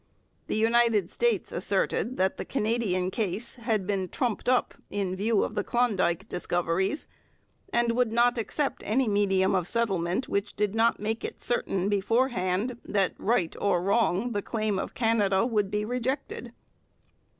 The 0.47 0.55
United 0.55 1.11
States 1.11 1.51
asserted 1.51 2.17
that 2.17 2.37
the 2.37 2.43
Canadian 2.43 3.11
case 3.11 3.57
had 3.57 3.85
been 3.85 4.09
trumped 4.09 4.49
up 4.49 4.73
in 4.89 5.15
view 5.15 5.43
of 5.43 5.53
the 5.53 5.63
Klondike 5.63 6.27
discoveries, 6.27 7.05
and 7.71 7.91
would 7.91 8.11
not 8.11 8.39
accept 8.39 8.81
any 8.83 9.07
medium 9.07 9.53
of 9.53 9.67
settlement 9.67 10.27
which 10.27 10.55
did 10.55 10.73
not 10.73 10.99
make 10.99 11.23
it 11.23 11.39
certain 11.39 11.87
beforehand 11.87 12.79
that, 12.83 13.13
right 13.19 13.55
or 13.61 13.79
wrong, 13.79 14.31
the 14.31 14.41
claim 14.41 14.79
of 14.79 14.95
Canada 14.95 15.45
would 15.45 15.69
be 15.69 15.85
rejected. 15.85 16.51